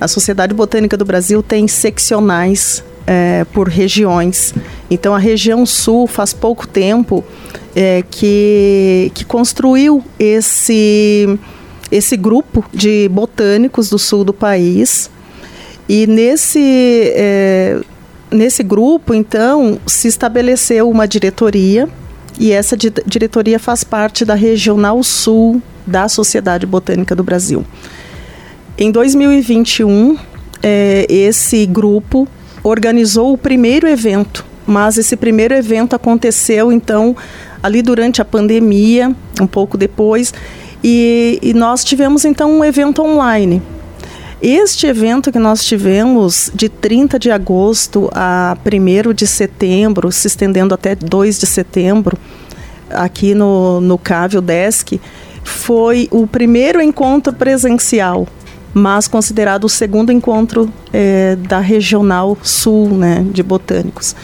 [0.00, 4.52] A Sociedade Botânica do Brasil tem seccionais é, por regiões.
[4.90, 7.24] Então, a região sul faz pouco tempo
[7.74, 11.38] é, que, que construiu esse
[11.90, 15.10] esse grupo de botânicos do sul do país
[15.88, 17.80] e nesse, é,
[18.30, 21.88] nesse grupo, então, se estabeleceu uma diretoria,
[22.38, 27.64] e essa di diretoria faz parte da Regional Sul da Sociedade Botânica do Brasil.
[28.76, 30.18] Em 2021,
[30.62, 32.28] é, esse grupo
[32.62, 37.16] organizou o primeiro evento, mas esse primeiro evento aconteceu, então,
[37.62, 40.34] ali durante a pandemia, um pouco depois,
[40.84, 43.62] e, e nós tivemos, então, um evento online
[44.40, 50.72] este evento que nós tivemos de 30 de agosto a 1 de setembro, se estendendo
[50.74, 52.16] até 2 de setembro,
[52.88, 55.00] aqui no, no Cávio Desk,
[55.42, 58.28] foi o primeiro encontro presencial,
[58.72, 64.14] mas considerado o segundo encontro é, da Regional Sul né, de Botânicos.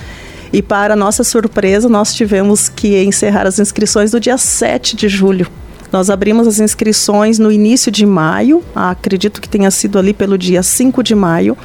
[0.53, 5.49] E para nossa surpresa, nós tivemos que encerrar as inscrições no dia 7 de julho.
[5.95, 10.61] Nós abrimos as inscrições no início de maio, acredito que tenha sido ali pelo dia
[10.61, 11.57] 5 de maio,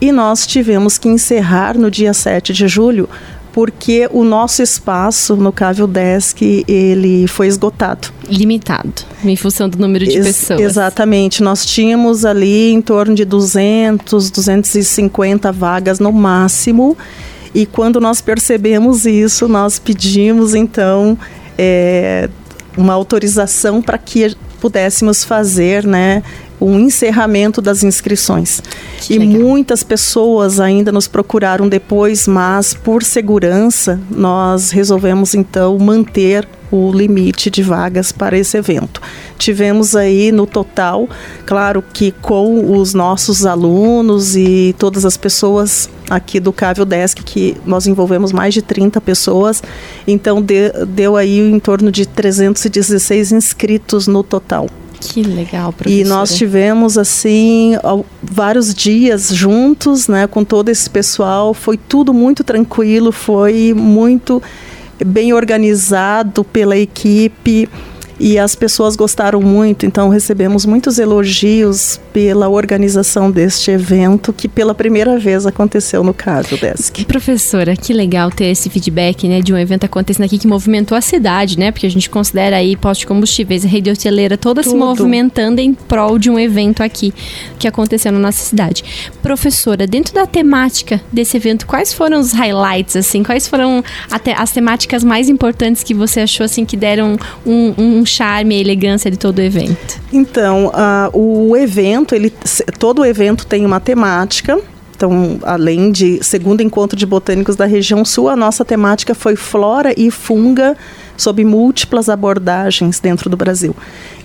[0.00, 3.06] e nós tivemos que encerrar no dia 7 de julho,
[3.52, 8.08] porque o nosso espaço no Cávio Desk ele foi esgotado.
[8.26, 10.60] Limitado, em função do número de Ex pessoas.
[10.60, 11.42] Exatamente.
[11.42, 16.96] Nós tínhamos ali em torno de 200, 250 vagas no máximo.
[17.54, 21.18] E quando nós percebemos isso, nós pedimos então
[21.58, 22.30] é,
[22.78, 26.22] uma autorização para que pudéssemos fazer, né,
[26.60, 28.62] um encerramento das inscrições.
[29.00, 29.42] Que e legal.
[29.42, 37.50] muitas pessoas ainda nos procuraram depois, mas por segurança nós resolvemos então manter o limite
[37.50, 39.00] de vagas para esse evento.
[39.38, 41.08] Tivemos aí no total,
[41.46, 47.56] claro que com os nossos alunos e todas as pessoas aqui do Cávio Desk, que
[47.64, 49.62] nós envolvemos mais de 30 pessoas,
[50.06, 54.68] então de, deu aí em torno de 316 inscritos no total.
[55.00, 56.02] Que legal, professora.
[56.02, 57.74] E nós tivemos, assim,
[58.20, 61.54] vários dias juntos, né, com todo esse pessoal.
[61.54, 64.42] Foi tudo muito tranquilo, foi muito
[65.04, 67.68] bem organizado pela equipe
[68.20, 74.74] e as pessoas gostaram muito, então recebemos muitos elogios pela organização deste evento que pela
[74.74, 77.04] primeira vez aconteceu no caso Desk.
[77.04, 81.00] Professora, que legal ter esse feedback, né, de um evento acontecendo aqui que movimentou a
[81.00, 81.70] cidade, né?
[81.70, 84.72] Porque a gente considera aí posto de combustíveis, rede hoteleira toda Tudo.
[84.72, 87.12] se movimentando em prol de um evento aqui
[87.58, 88.84] que aconteceu na nossa cidade.
[89.22, 93.22] Professora, dentro da temática desse evento, quais foram os highlights assim?
[93.22, 93.82] Quais foram
[94.36, 99.10] as temáticas mais importantes que você achou assim que deram um, um charme e elegância
[99.10, 100.00] de todo o evento?
[100.12, 102.32] Então, uh, o evento, ele,
[102.78, 104.58] todo evento tem uma temática.
[104.96, 109.94] Então, além de segundo encontro de botânicos da região sul, a nossa temática foi flora
[109.96, 110.76] e funga
[111.16, 113.76] sob múltiplas abordagens dentro do Brasil.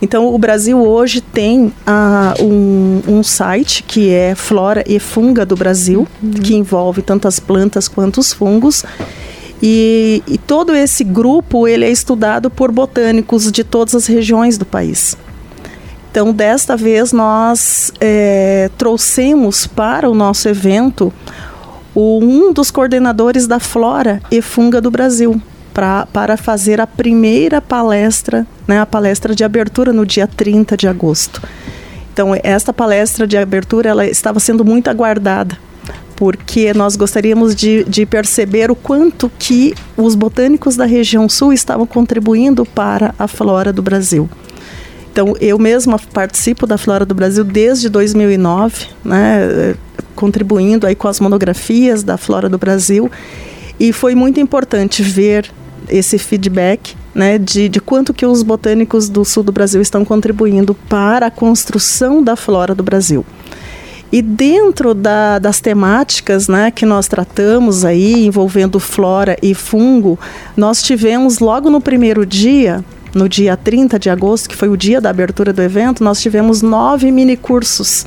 [0.01, 5.55] Então, o Brasil hoje tem uh, um, um, site que é Flora e Funga do
[5.55, 6.31] Brasil, uhum.
[6.31, 8.83] que envolve tanto as plantas quanto os fungos.
[9.65, 14.65] E, e, todo esse grupo ele é estudado por botânicos de todas as regiões do
[14.65, 15.15] país.
[16.11, 21.13] Então, desta vez, nós é, trouxemos para o nosso evento
[21.95, 25.41] o, um dos coordenadores da Flora e Funga do Brasil,
[25.73, 30.89] pra, para fazer a primeira palestra, né, a palestra de abertura no dia 30 de
[30.89, 31.41] agosto.
[32.11, 35.57] Então, esta palestra de abertura ela estava sendo muito aguardada,
[36.15, 41.85] porque nós gostaríamos de, de perceber o quanto que os botânicos da região sul estavam
[41.85, 44.29] contribuindo para a flora do Brasil.
[45.11, 49.75] Então, eu mesma participo da Flora do Brasil desde 2009, né,
[50.15, 53.11] contribuindo aí com as monografias da Flora do Brasil,
[53.79, 55.51] e foi muito importante ver
[55.87, 60.73] esse feedback né, de, de quanto que os botânicos do sul do Brasil estão contribuindo
[60.73, 63.23] para a construção da flora do Brasil.
[64.13, 70.19] E dentro da, das temáticas né, que nós tratamos aí, envolvendo flora e fungo,
[70.55, 75.01] nós tivemos logo no primeiro dia, no dia 30 de agosto, que foi o dia
[75.01, 78.05] da abertura do evento, nós tivemos nove mini cursos.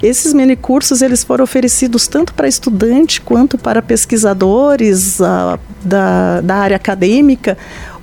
[0.00, 6.56] Esses mini cursos eles foram oferecidos tanto para estudante quanto para pesquisadores uh, da, da
[6.58, 7.58] área acadêmica,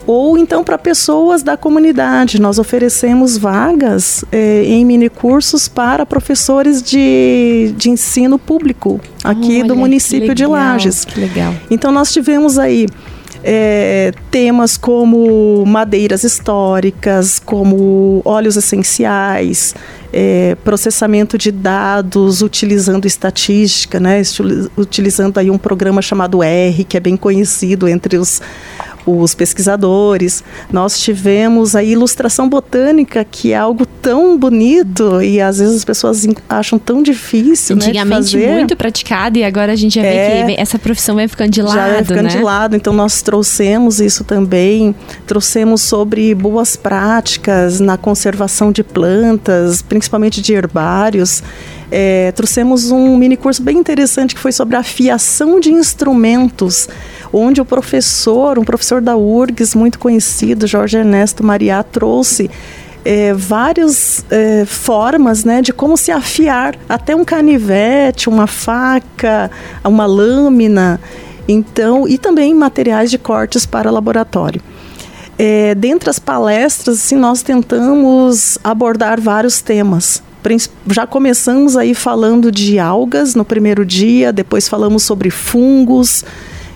[0.08, 2.41] ou então para pessoas da comunidade.
[2.41, 9.76] Nós oferecemos vagas eh, em minicursos para professores de, de ensino público aqui Olha, do
[9.76, 11.04] município legal, de Lages.
[11.04, 11.54] Que legal.
[11.70, 12.88] Então nós tivemos aí
[13.43, 19.76] é, temas como madeiras históricas, como óleos essenciais,
[20.12, 24.22] é, processamento de dados utilizando estatística, né,
[24.76, 28.41] utilizando aí um programa chamado R, que é bem conhecido entre os
[29.08, 30.43] os pesquisadores.
[30.72, 36.28] Nós tivemos a ilustração botânica, que é algo tão bonito e às vezes as pessoas
[36.50, 37.78] acham tão difícil.
[37.78, 41.15] Antigamente né, de muito praticado e agora a gente já é, vê que essa profissão
[41.15, 41.76] vai ficando de lado.
[41.76, 42.30] Já vai ficando né?
[42.30, 44.93] de lado, então nós trouxemos isso também,
[45.26, 51.41] trouxemos sobre boas práticas na conservação de plantas, principalmente de herbários.
[51.89, 56.89] É, trouxemos um mini curso bem interessante que foi sobre a fiação de instrumentos
[57.32, 62.50] onde o professor, um professor da URGS muito conhecido, Jorge Ernesto Mariá, trouxe
[63.06, 69.50] é, várias é, formas né, de como se afiar até um canivete, uma faca,
[69.84, 71.00] uma lâmina,
[71.48, 74.62] então e também materiais de cortes para laboratório.
[75.40, 80.22] É, dentre as palestras, assim, nós tentamos abordar vários temas.
[80.90, 86.26] Já começamos aí falando de algas no primeiro dia, depois falamos sobre fungos,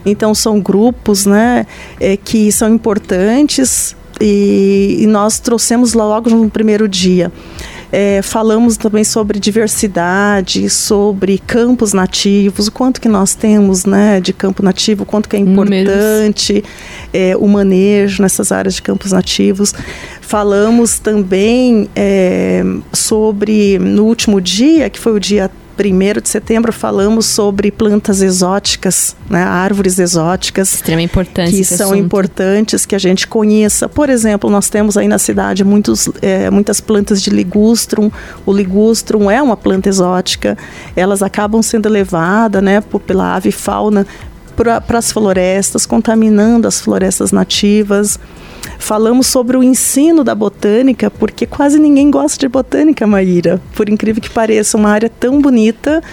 [0.06, 1.66] então são grupos né,
[2.00, 7.32] é, que são importantes e, e, nós trouxemos logo no primeiro dia.
[7.92, 14.32] É, falamos também sobre diversidade, sobre campos nativos, o quanto que nós temos né, de
[14.32, 16.64] campo nativo, o quanto que é importante
[17.12, 19.74] é, o manejo nessas áreas de campos nativos.
[20.22, 27.26] Falamos também é, sobre, no último dia, que foi o dia 1 de setembro falamos
[27.26, 30.74] sobre plantas exóticas, né, árvores exóticas.
[30.76, 31.52] Extremamente importante.
[31.52, 32.06] Que são assunto.
[32.06, 33.90] importantes que a gente conheça.
[33.90, 38.12] Por exemplo, nós temos aí na cidade muitos, é, muitas plantas de ligustrum.
[38.46, 40.58] O ligustrum é uma planta exótica.
[40.96, 44.06] Elas acabam sendo levadas né, pela ave fauna
[44.56, 48.20] para as florestas, contaminando as florestas nativas.
[48.78, 53.62] Falamos sobre o ensino da botânica, porque quase ninguém gosta de botânica, Maíra.
[53.76, 56.04] Por incrível que pareça, uma área tão bonita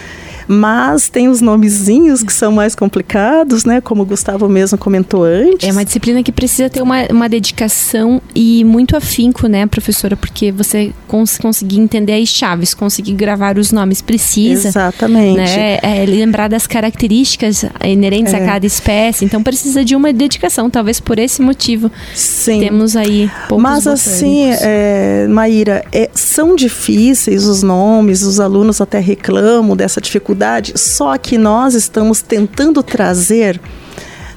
[0.51, 3.79] mas tem os nomezinhos que são mais complicados, né?
[3.79, 5.69] Como o Gustavo mesmo comentou antes.
[5.69, 10.17] É uma disciplina que precisa ter uma, uma dedicação e muito afinco, né, professora?
[10.17, 14.69] Porque você cons conseguir entender as chaves, conseguir gravar os nomes, precisa.
[14.69, 15.37] Exatamente.
[15.37, 18.37] Né, é, lembrar das características inerentes é.
[18.37, 19.25] a cada espécie.
[19.25, 21.91] Então precisa de uma dedicação, talvez por esse motivo.
[22.15, 22.61] Sim.
[22.61, 28.97] Temos aí poucos Mas assim, é, Maíra, é, são difíceis os nomes, os alunos até
[28.97, 30.38] reclamam dessa dificuldade
[30.75, 33.59] só que nós estamos tentando trazer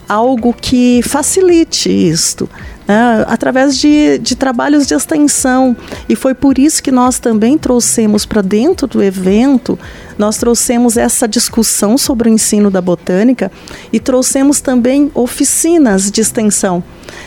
[0.08, 2.48] algo que facilite isto.
[2.86, 5.76] Né, através de, de trabalhos de extensão.
[6.08, 9.78] E foi por isso que nós também trouxemos para dentro do evento,
[10.18, 13.52] nós trouxemos essa discussão sobre o ensino da botânica
[13.92, 16.82] e trouxemos também oficinas de extensão.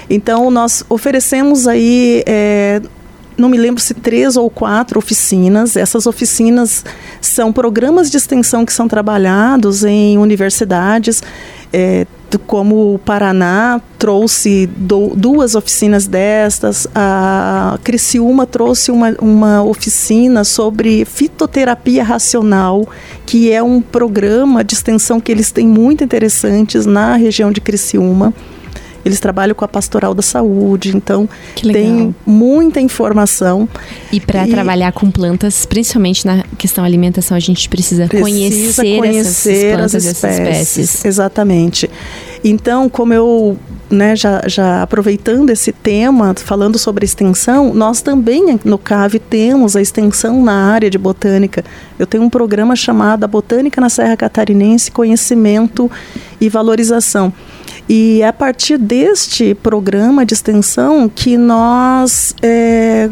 [0.10, 2.82] Então, nós oferecemos aí é,
[3.38, 5.76] não me lembro se três ou quatro oficinas.
[5.76, 6.84] Essas oficinas
[7.22, 11.22] são programas de extensão que são trabalhados em universidades.
[11.74, 12.06] É,
[12.48, 21.06] como o Paraná trouxe do, duas oficinas destas, a Criciúma trouxe uma, uma oficina sobre
[21.06, 22.88] fitoterapia racional,
[23.26, 28.34] que é um programa de extensão que eles têm muito interessantes na região de Criciúma.
[29.06, 31.30] Eles trabalham com a pastoral da saúde, então
[31.62, 33.70] tem muita informação.
[34.12, 39.52] E para trabalhar com plantas, principalmente na questão alimentação, a gente precisa, precisa conhecer, conhecer
[39.52, 40.78] essas plantas, as espécies.
[40.78, 41.06] espécies.
[41.06, 41.90] Exatamente.
[42.44, 43.58] Então, como eu
[43.90, 49.82] né, já, já, aproveitando esse tema, falando sobre extensão, nós também no CAV temos a
[49.82, 51.64] extensão na área de botânica.
[51.98, 55.90] Eu tenho um programa chamado Botânica na Serra Catarinense, Conhecimento
[56.40, 57.32] e Valorização.
[57.88, 63.10] E é a partir deste programa de extensão que nós é,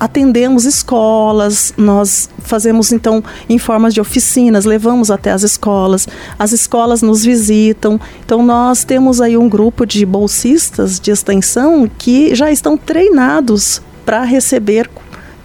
[0.00, 6.08] atendemos escolas, nós fazemos então em formas de oficinas, levamos até as escolas,
[6.38, 8.00] as escolas nos visitam.
[8.24, 14.22] Então nós temos aí um grupo de bolsistas de extensão que já estão treinados para
[14.22, 14.88] receber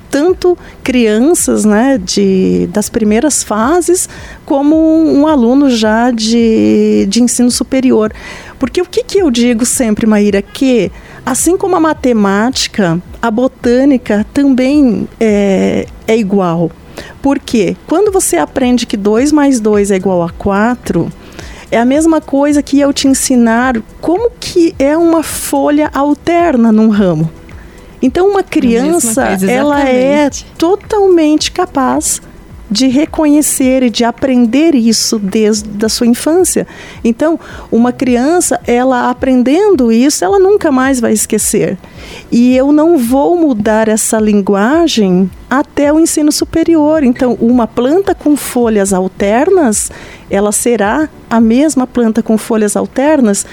[0.10, 4.10] tanto crianças né, de, das primeiras fases,
[4.46, 8.12] como um, aluno já de, de ensino superior.
[8.58, 10.92] Porque o que, que eu digo sempre, Maíra, que
[11.26, 16.72] assim como a matemática, a botânica também é, é igual.
[17.22, 21.12] Porque quando você aprende que 2 mais 2 é igual a 4,
[21.72, 26.90] é a mesma coisa que eu te ensinar como que é uma folha alterna num
[26.90, 27.30] ramo.
[28.02, 32.22] Então, uma criança, coisa, ela é totalmente capaz
[32.70, 36.68] de reconhecer e de aprender isso desde a sua infância.
[37.04, 37.40] Então,
[37.72, 41.78] uma criança, ela aprendendo isso, ela nunca mais vai esquecer.
[42.32, 47.04] E eu não vou mudar essa linguagem até o ensino superior.
[47.04, 49.92] Então, uma planta com folhas alternas,
[50.30, 53.46] ela será a mesma planta com folhas alternas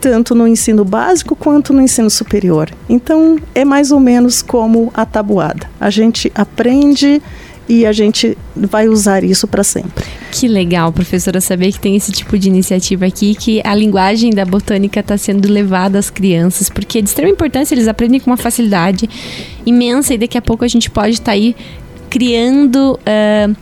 [0.00, 2.70] tanto no ensino básico quanto no ensino superior.
[2.88, 5.68] Então, é mais ou menos como a tabuada.
[5.80, 7.22] A gente aprende
[7.68, 10.04] e a gente vai usar isso para sempre.
[10.30, 14.44] Que legal, professora, saber que tem esse tipo de iniciativa aqui, que a linguagem da
[14.44, 18.36] botânica está sendo levada às crianças, porque é de extrema importância, eles aprendem com uma
[18.36, 19.08] facilidade
[19.64, 21.56] imensa e daqui a pouco a gente pode estar tá aí
[22.08, 22.98] criando.
[23.00, 23.56] Uh,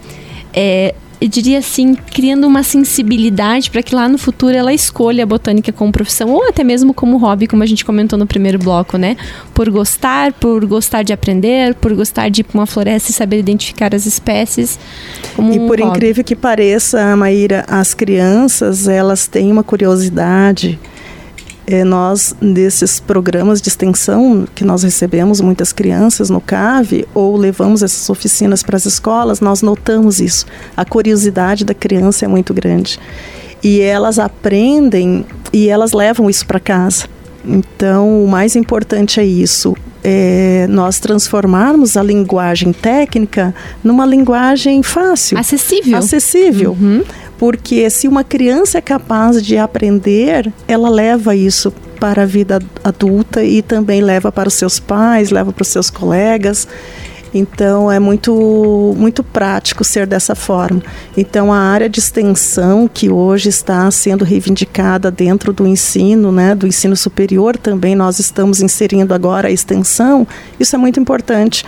[0.52, 5.26] é, eu diria assim, criando uma sensibilidade para que lá no futuro ela escolha a
[5.26, 8.96] botânica como profissão ou até mesmo como hobby, como a gente comentou no primeiro bloco,
[8.96, 9.16] né?
[9.54, 13.38] Por gostar, por gostar de aprender, por gostar de ir para uma floresta e saber
[13.38, 14.78] identificar as espécies.
[15.38, 20.78] e por incrível que pareça, Maíra, as crianças, elas têm uma curiosidade
[21.84, 28.10] nós, desses programas de extensão que nós recebemos muitas crianças no CAV ou levamos essas
[28.10, 30.44] oficinas para as escolas, nós notamos isso.
[30.76, 32.98] A curiosidade da criança é muito grande.
[33.62, 37.06] E elas aprendem e elas levam isso para casa.
[37.46, 39.74] Então, o mais importante é isso.
[40.06, 45.38] É nós transformarmos a linguagem técnica numa linguagem fácil.
[45.38, 45.96] Acessível.
[45.96, 46.76] Acessível.
[46.78, 47.02] Uhum
[47.44, 51.70] porque se uma criança é capaz de aprender, ela leva isso
[52.00, 55.90] para a vida adulta e também leva para os seus pais, leva para os seus
[55.90, 56.66] colegas.
[57.34, 60.82] Então é muito muito prático ser dessa forma.
[61.14, 66.66] Então a área de extensão que hoje está sendo reivindicada dentro do ensino, né, do
[66.66, 70.26] ensino superior também nós estamos inserindo agora a extensão.
[70.58, 71.62] Isso é muito importante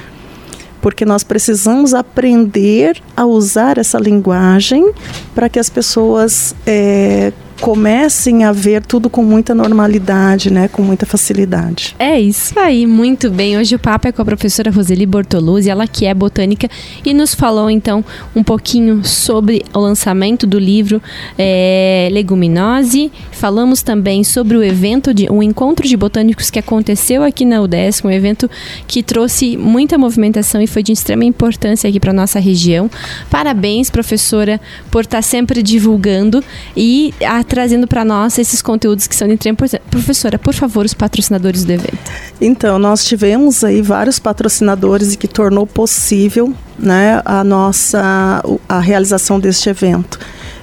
[0.81, 4.93] porque nós precisamos aprender a usar essa linguagem
[5.35, 11.07] para que as pessoas é, comecem a ver tudo com muita normalidade, né, com muita
[11.07, 11.95] facilidade.
[11.99, 13.59] É isso aí, muito bem.
[13.59, 16.69] Hoje o papo é com a professora Roseli Bortoluzzi, ela que é botânica
[17.05, 18.05] e nos falou então
[18.35, 21.01] um pouquinho sobre o lançamento do livro
[21.39, 23.11] é, Leguminose.
[23.33, 28.07] Falamos também sobre o evento de um encontro de botânicos que aconteceu aqui na UDESC,
[28.07, 28.51] um evento
[28.87, 32.91] que trouxe muita movimentação e foi de extrema importância aqui para nossa região.
[33.31, 36.43] Parabéns, professora, por estar sempre divulgando
[36.77, 39.82] e a trazendo para nós esses conteúdos que são de extrema importância.
[39.90, 41.99] Professora, por favor, os patrocinadores do evento.
[42.40, 49.40] Então, nós tivemos aí vários patrocinadores e que tornou possível né, a nossa a realização
[49.40, 50.18] deste evento.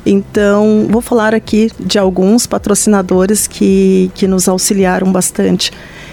[0.06, 5.72] Então, vou falar aqui de alguns patrocinadores que, que nos auxiliaram bastante.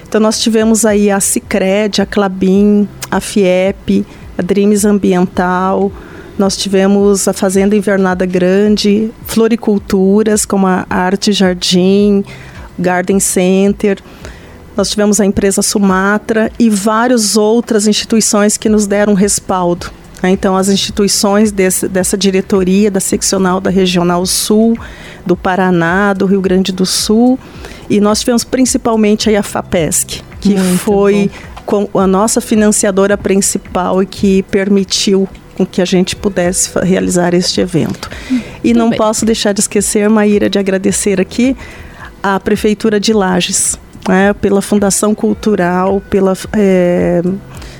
[0.08, 4.06] Então, nós tivemos aí a Cicred, a Clabin, a FIEP,
[4.38, 5.92] a Dreams Ambiental,
[6.38, 12.24] nós tivemos a Fazenda Invernada Grande, floriculturas como a Arte Jardim,
[12.78, 13.98] Garden Center.
[14.76, 19.90] Nós tivemos a empresa Sumatra e várias outras instituições que nos deram respaldo.
[20.22, 20.30] Né?
[20.30, 24.78] Então, as instituições desse, dessa diretoria da seccional da Regional Sul,
[25.26, 27.38] do Paraná, do Rio Grande do Sul,
[27.88, 31.30] e nós tivemos principalmente aí a FAPESC, que Muito foi
[31.94, 35.28] a nossa financiadora principal e que permitiu
[35.60, 38.08] com que a gente pudesse realizar este evento.
[38.64, 38.98] E não bem.
[38.98, 41.54] posso deixar de esquecer, Maíra, de agradecer aqui
[42.22, 47.20] a Prefeitura de Lages, né, pela Fundação Cultural, pela é,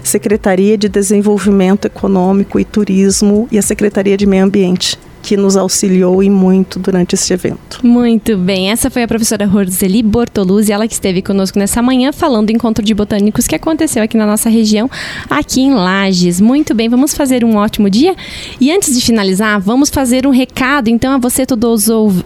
[0.02, 6.22] Secretaria de Desenvolvimento Econômico e Turismo e a Secretaria de Meio Ambiente que nos auxiliou
[6.22, 7.80] e muito durante este evento.
[7.82, 12.46] Muito bem, essa foi a professora Roseli Bortoluzzi, ela que esteve conosco nessa manhã falando
[12.46, 14.90] do encontro de botânicos que aconteceu aqui na nossa região,
[15.28, 16.40] aqui em Lages.
[16.40, 18.14] Muito bem, vamos fazer um ótimo dia.
[18.60, 22.24] E antes de finalizar, vamos fazer um recado então a você todos os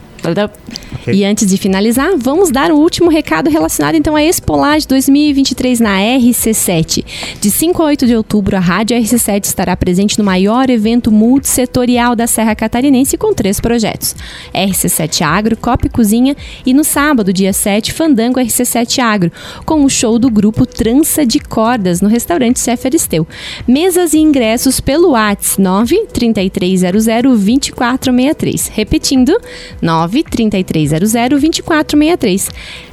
[1.05, 1.15] Okay.
[1.15, 5.99] E antes de finalizar, vamos dar o último recado relacionado então à Expolage 2023 na
[5.99, 7.05] RC7.
[7.41, 12.17] De 5 a 8 de outubro, a Rádio RC7 estará presente no maior evento multissetorial
[12.17, 14.17] da Serra Catarinense com três projetos:
[14.55, 19.33] RC7 Agro, Copa e Cozinha e no sábado, dia 7, Fandango RC7 Agro,
[19.67, 23.27] com o show do grupo Trança de Cordas no restaurante Ceferisteu.
[23.69, 28.69] Mesas e ingressos pelo WhatsApp 93300 2463.
[28.69, 29.39] Repetindo,
[29.83, 32.51] 9 93300 2463.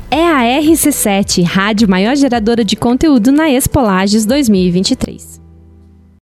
[0.09, 5.40] É a RC7, Rádio Maior Geradora de Conteúdo na Expolages 2023.